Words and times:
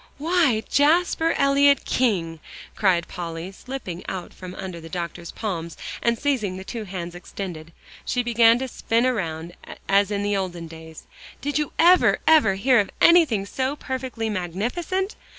"Why, 0.17 0.63
Jasper 0.67 1.35
Elyot 1.37 1.85
King!" 1.85 2.39
cried 2.75 3.07
Polly, 3.07 3.51
slipping 3.51 4.03
out 4.09 4.33
from 4.33 4.55
under 4.55 4.81
the 4.81 4.89
doctor's 4.89 5.29
palms, 5.31 5.77
and 6.01 6.17
seizing 6.17 6.57
the 6.57 6.63
two 6.63 6.85
hands 6.85 7.13
extended, 7.13 7.71
she 8.03 8.23
began 8.23 8.57
to 8.57 8.67
spin 8.67 9.05
around 9.05 9.53
as 9.87 10.09
in 10.09 10.23
the 10.23 10.35
olden 10.35 10.65
days, 10.65 11.03
"did 11.39 11.59
you 11.59 11.71
ever, 11.77 12.17
ever 12.25 12.55
hear 12.55 12.79
of 12.79 12.89
anything 12.99 13.45
so 13.45 13.75
perfectly 13.75 14.27
magnificent! 14.27 15.15